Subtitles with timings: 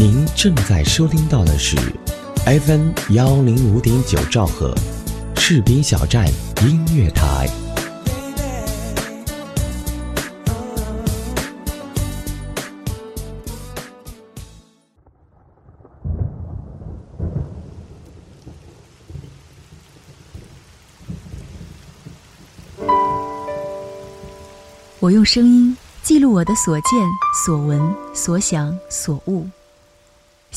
[0.00, 1.76] 您正在收听到的是
[2.46, 4.72] FM 幺零五点九兆赫，
[5.34, 6.24] 士兵小站
[6.62, 7.50] 音乐台。
[25.00, 26.90] 我用声音记录我的所见、
[27.44, 27.80] 所闻、
[28.14, 29.44] 所想、所悟，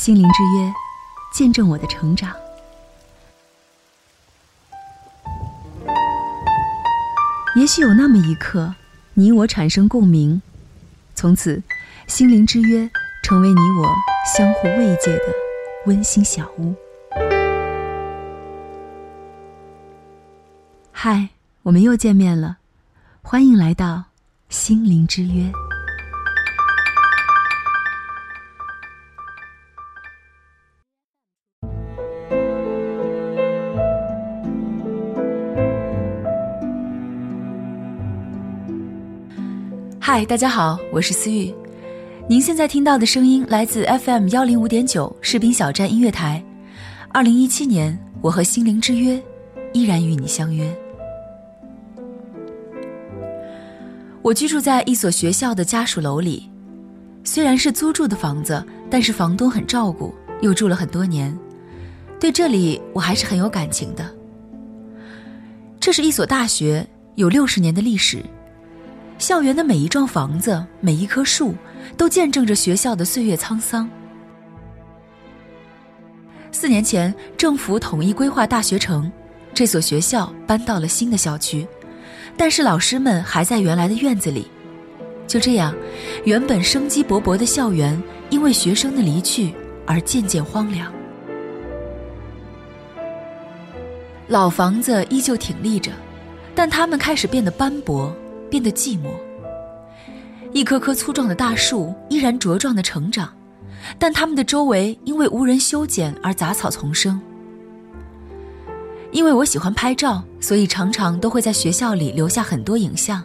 [0.02, 0.74] 心灵之约，
[1.32, 2.36] 见证我的成长。
[7.56, 8.74] 也许有那么一刻，
[9.14, 10.42] 你我产生共鸣，
[11.14, 11.62] 从此，
[12.08, 12.90] 心灵之约
[13.22, 13.94] 成为你我
[14.36, 15.26] 相互慰藉的
[15.86, 16.74] 温馨小屋。
[20.92, 21.30] 嗨，
[21.62, 22.58] 我们又见面了，
[23.22, 24.06] 欢迎来到。
[24.50, 25.50] 心灵之约。
[40.14, 41.56] 嗨，大家好，我是思玉。
[42.28, 46.44] 您现在听到的声音来自 FM 幺零五点九士兵小站音乐台。
[47.14, 49.24] 二零一七年，我和心灵之约
[49.72, 50.70] 依然与你相约。
[54.22, 56.52] 我居住在一所学校的家属楼里，
[57.24, 61.34] 虽然是租住的房子，但是房东很照顾，又住了很多年，
[62.20, 64.06] 对这里我还是很有感情的。
[65.80, 68.22] 这是一所大学，有六十年的历史，
[69.22, 71.54] 校园的每一幢房子、每一棵树，
[71.96, 73.88] 都见证着学校的岁月沧桑。
[76.52, 79.12] 四年前，政府统一规划大学城，
[79.54, 81.68] 这所学校搬到了新的校区。
[82.36, 84.48] 但是老师们还在原来的院子里，
[85.28, 85.72] 就这样，
[86.26, 89.54] 原本生机勃勃的校园因为学生的离去
[89.86, 90.92] 而渐渐荒凉。
[94.28, 95.92] 老房子依旧挺立着，
[96.56, 98.16] 但它们开始变得斑驳，
[98.52, 99.10] 变得寂寞。
[100.54, 103.34] 一棵棵粗壮的大树依然茁壮的成长，
[103.98, 107.20] 但它们的周围因为无人修剪而杂草丛生。
[109.12, 113.24] 因为我喜欢拍照，所以常常都会在学校里留下很多影像。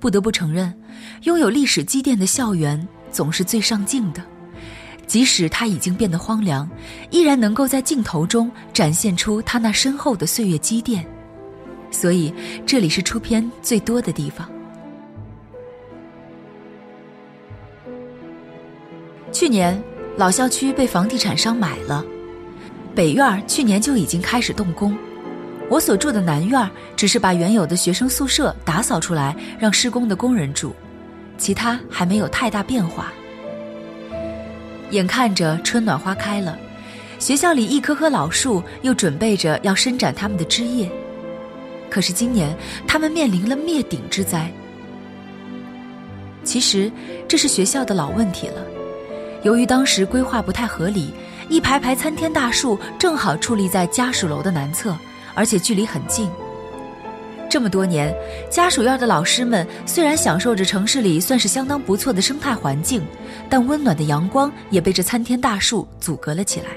[0.00, 0.74] 不得不承认，
[1.22, 4.22] 拥有历史积淀的校园总是最上镜的，
[5.06, 6.68] 即使它已经变得荒凉，
[7.10, 11.06] 依然能够在镜头中展现出它那深厚的岁月积淀。
[11.92, 12.34] 所以
[12.66, 14.50] 这里是出片最多的地方。
[19.30, 19.80] 去年，
[20.16, 22.04] 老校区被房地产商买了。
[22.94, 24.96] 北院去年就已经开始动工，
[25.70, 30.72] 我所住的南院只是把原有的学生宿舍打扫出来，让施工的工人住，
[31.38, 33.12] 其他还没有太大变化。
[34.90, 36.58] 眼看着春暖花开了，
[37.18, 40.90] 学校里一棵棵老树又准备着要伸展它们的枝叶，
[41.92, 42.56] 可是今年
[42.88, 44.50] 他们面临了灭顶之灾。
[46.42, 46.90] 其实
[47.28, 48.64] 这是学校的老问题了，
[49.42, 51.12] 由于当时规划不太合理。
[51.50, 54.96] 一排排参天大树正好矗立在家属楼的南侧，
[55.34, 56.30] 而且距离很近。
[57.50, 58.14] 这么多年，
[58.50, 63.02] 家属院的老师们虽然享受着城市里算是相当不错的生态环境，
[63.50, 66.68] 但温暖的阳光也被这参天大树阻隔了起来。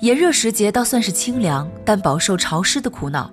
[0.00, 3.30] 炎热时节倒算是清凉，但饱受潮湿的苦恼。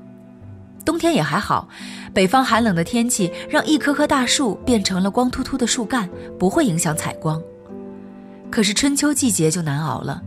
[0.85, 1.67] 冬天也还好，
[2.13, 6.07] 北方寒冷的天气让一棵棵大树变成了光秃秃的树干，
[6.37, 7.41] 不会影响采光。
[8.51, 10.21] 可是春秋季节就难熬了，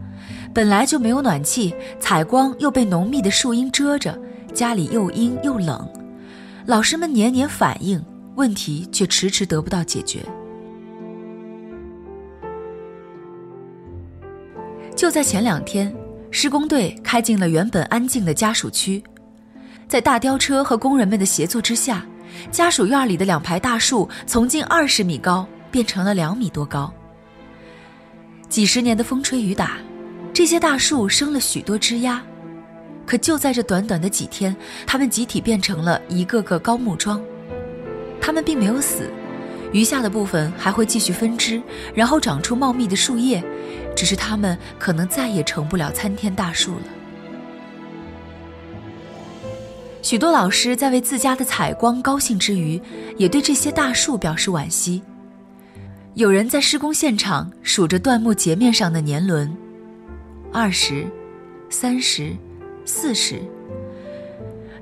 [0.52, 4.18] 本来就没有暖气，采光又被浓密的树荫遮着，
[4.52, 5.88] 家里又阴又冷，
[6.66, 8.04] 老师们年年反映，
[8.34, 10.20] 问题却迟迟得不到解决。
[14.96, 15.94] 就在前两天，
[16.32, 19.02] 施工队开进了原本安静的家属区，
[19.88, 22.04] 在大吊车和工人们的协作之下，
[22.52, 26.92] 家属院里的两排大树从近二十米高变成了两米多高。
[28.50, 29.78] 几十年的风吹雨打，
[30.34, 32.22] 这些大树生了许多枝丫，
[33.06, 34.54] 可就在这短短的几天，
[34.86, 37.22] 它们集体变成了一个个高木桩。
[38.20, 39.10] 它们并没有死，
[39.72, 41.62] 余下的部分还会继续分枝，
[41.94, 43.42] 然后长出茂密的树叶，
[43.96, 46.82] 只是它们可能再也成不了参天大树了。
[50.00, 52.80] 许多老师在为自家的采光高兴之余，
[53.16, 55.02] 也对这些大树表示惋惜。
[56.14, 59.54] 有人在施工现场数着椴木截面上的年轮，
[60.52, 61.06] 二十、
[61.68, 62.34] 三十、
[62.84, 63.40] 四十。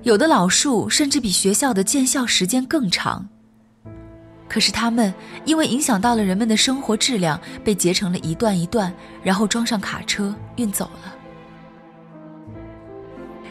[0.02, 3.28] 有的老树甚至比学校的建校时间更长。
[4.48, 5.12] 可是它们
[5.44, 8.92] 因为影响到了人们的生活质量，被截成了一段一段，
[9.22, 11.14] 然后装上卡车运走了。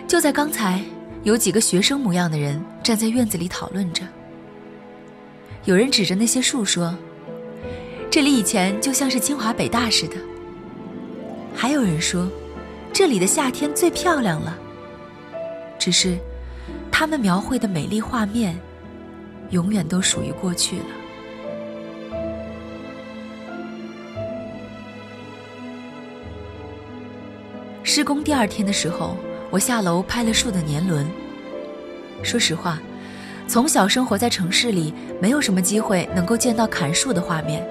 [0.07, 0.81] 就在刚才，
[1.25, 4.04] 有几个学生模样的人站在院子里讨论着。
[5.63, 6.95] 有人指着那些树说
[8.12, 10.16] ：“这里以前就像是清华北大似的。”
[11.56, 12.30] 还有人说
[12.94, 14.56] ：“这里的夏天最漂亮了。”
[15.80, 16.16] 只是，
[16.92, 18.56] 他们描绘的美丽画面。
[19.51, 20.86] 永远都属于过去了。
[27.83, 29.16] 施工第二天的时候，
[29.56, 31.07] 我下楼拍了树的年轮。
[32.22, 32.78] 说实话，
[33.48, 37.66] 从小生活在城市里，没有什么机会能够见到砍树的画面。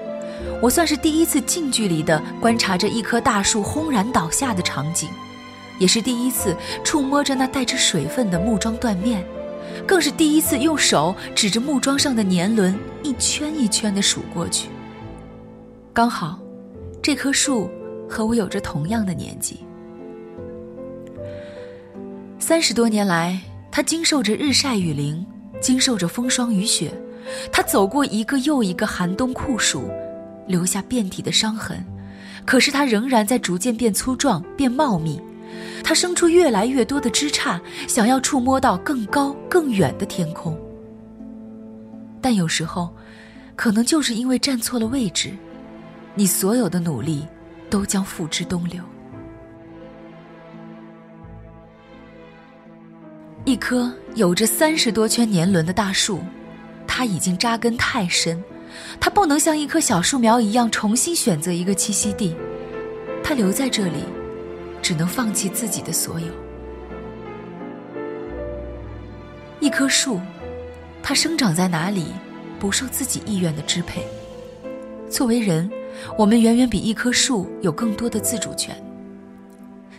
[0.63, 5.09] 我算是第一次近距离的观察着一棵大树轰然倒下的场景，
[5.77, 9.23] 也是第一次触摸着那带着水分的木桩断面。
[9.85, 14.69] 更是第一次用手指着木桩上的年轮，一圈一圈的数过去。
[15.93, 16.39] 刚好，
[16.99, 17.69] 这棵树
[18.09, 19.59] 和我有着同样的年纪。
[22.47, 25.25] 三十多年来，它经受着日晒雨淋，
[25.59, 26.93] 经受着风霜雨雪，
[27.51, 29.89] 它走过一个又一个寒冬酷暑，
[30.45, 31.83] 留下遍体的伤痕。
[32.45, 35.19] 可是它仍然在逐渐变粗壮、变茂密。
[35.83, 40.55] 它生出越来越多的枝杈，想要触摸到更高更远的天空。
[42.21, 42.95] 但有时候，
[43.55, 45.31] 可能就是因为站错了位置，
[46.13, 47.25] 你所有的努力
[47.71, 48.83] 都将付之东流。
[53.45, 56.19] 一棵有着三十多圈年轮的大树，
[56.87, 58.43] 它已经扎根太深，
[58.99, 62.35] 它不能像一棵小树苗一样重新选择一个栖息地，
[63.23, 64.03] 它留在这里。
[64.81, 66.27] 只能放弃自己的所有。
[69.59, 70.21] 一棵树，
[71.01, 72.09] 它生长在哪里，
[72.59, 74.05] 不受自己意愿的支配。
[75.09, 75.67] 作为人，
[76.19, 78.75] 我们远远比一棵树有更多的自主权。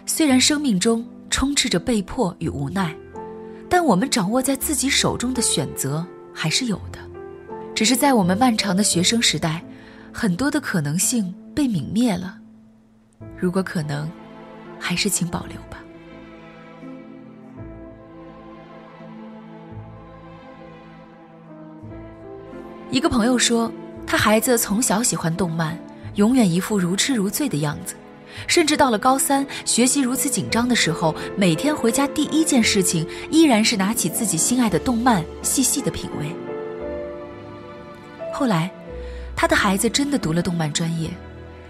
[0.06, 2.94] 虽然生命中充斥着被迫与无奈，
[3.68, 6.98] 但我们掌握在自己手中的选择还是有的。
[7.74, 9.62] 只是在我们漫长的学生时代，
[10.12, 12.38] 很多的可能性被泯灭了。
[13.38, 14.10] 如果可能。
[14.78, 15.82] 还是请保留吧。
[22.90, 23.72] 一个朋友说，
[24.06, 25.76] 他孩子从小喜欢动漫，
[26.16, 27.94] 永远一副如痴如醉的样子，
[28.46, 36.26] 甚至到了高三，学习如此紧张的时候，每天回家第一件事情依然是拿起自己心爱的动漫，细细的品味。
[38.32, 38.70] 后来，
[39.34, 41.10] 他的孩子真的读了动漫专业，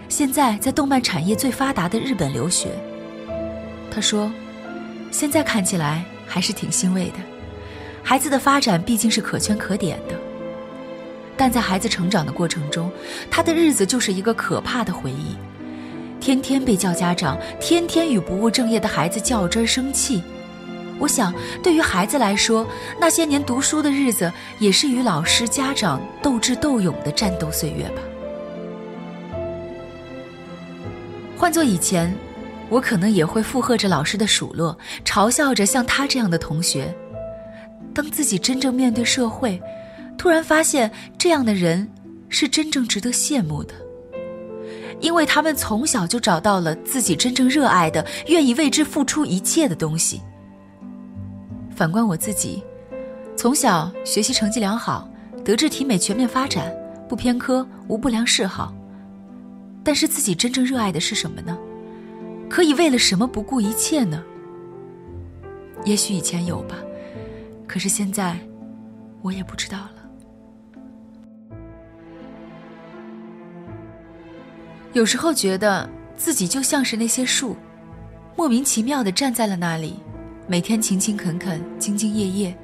[0.09, 2.69] 现在在动漫产业最发达的日本留学。
[3.91, 4.31] 他说
[5.11, 7.17] ：“现在看起来还是挺欣慰的，
[8.03, 10.15] 孩子的发展毕竟是可圈可点的。
[11.37, 12.91] 但在孩子成长的过程中，
[13.31, 15.37] 他的日子就是一个可怕的回忆，
[16.26, 20.20] 天天被叫家长，天天与不务正业的孩子较真生气。
[20.99, 21.32] 我想，
[21.62, 22.67] 对于孩子来说，
[23.00, 28.02] 那些年读书的日子，也是与老师、家长斗智斗勇的战斗岁月吧。
[31.37, 32.12] 换做以前。”
[32.69, 36.93] 我可能也会附和着老师的数落，嘲笑着像他这样的同学。
[37.94, 39.62] 当自己真正面对社会，
[40.19, 41.88] 突然发现这样的人
[42.29, 43.75] 是真正值得羡慕的，
[45.00, 50.20] 因为他们从小就找到了自己真正热爱的、愿意为之付出一切的东西。
[51.74, 52.62] 反观我自己，
[53.36, 55.08] 从小学习成绩良好，
[55.44, 56.74] 德智体美全面发展，
[57.08, 58.74] 不偏科，无不良嗜好。
[59.84, 61.56] 但是自己真正热爱的是什么呢？
[62.48, 64.22] 可以为了什么不顾一切呢？
[65.84, 66.76] 也许以前有吧，
[67.67, 68.38] 可是现在，
[69.22, 69.95] 我也不知道了。
[74.96, 75.86] 有时候觉得
[76.17, 77.55] 自己就像是那些树，
[78.34, 80.00] 莫名其妙的站在了那里，
[80.46, 82.56] 每天勤勤恳恳、兢兢业业。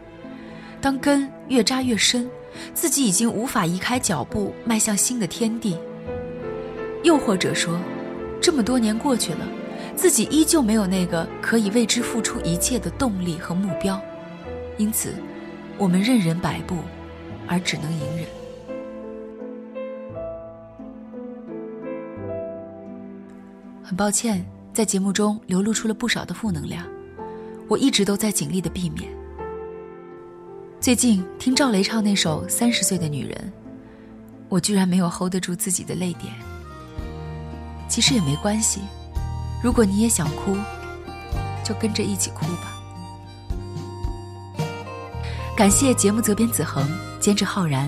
[0.81, 2.27] 当根越扎越深，
[2.73, 5.77] 自己已经无法移开脚步迈向新的天地。
[7.05, 7.79] 又或者说，
[8.41, 9.47] 这么多年过去了。
[9.95, 14.01] 自己依旧没有那个可以为之付出一切的动力和目标，
[14.79, 15.13] 因此，
[15.77, 16.79] 我们任人摆布，
[17.47, 18.42] 而只能隐忍。
[23.93, 26.83] 很抱歉，在节目中流露出了不少的负能量，
[27.69, 29.07] 我一直都在尽力的避免。
[30.81, 33.37] 最近听赵雷唱那首《三十岁的女人》，
[34.49, 36.33] 我居然没有 hold 得住自己的泪点。
[37.87, 38.81] 其实也没关系。
[39.63, 40.57] 如果你也想哭，
[41.63, 42.73] 就跟着一起哭吧。
[45.55, 46.83] 感谢节目责编子恒，
[47.21, 47.87] 监制浩然，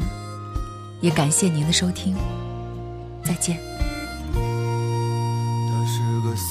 [1.00, 2.14] 也感谢您的收听，
[3.24, 3.73] 再见。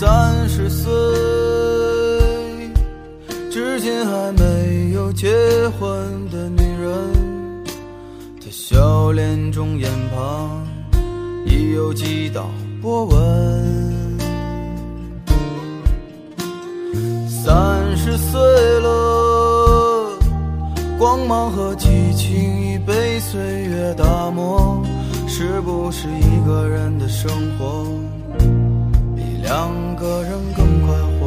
[0.05, 0.91] 三十岁，
[3.50, 5.29] 至今还没有结
[5.79, 5.89] 婚
[6.29, 6.91] 的女人。
[8.41, 10.67] 她笑脸中眼旁
[11.45, 12.50] 已有几道
[12.81, 14.19] 波纹。
[17.29, 18.41] 三十岁
[18.81, 20.19] 了，
[21.00, 24.83] 光芒和激情已被岁月打磨，
[25.29, 27.88] 是不是一个人的生活
[29.43, 31.21] 两个人更快活？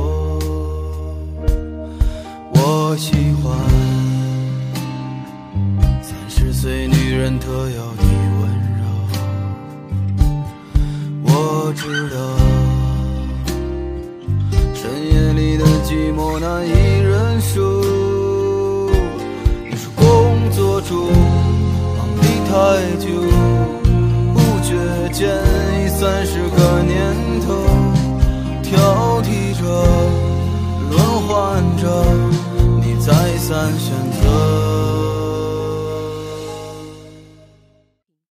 [2.54, 3.54] 我喜欢
[6.02, 8.02] 三十岁女人特有的
[8.40, 8.48] 温
[8.80, 8.82] 柔，
[11.24, 12.16] 我知道。
[14.74, 16.70] 深夜里的寂寞难以